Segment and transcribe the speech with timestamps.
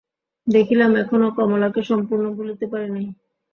[0.47, 3.07] দেখিলাম এখনো কমলাকে সম্পূর্ণ ভুলিতে পারি নাই।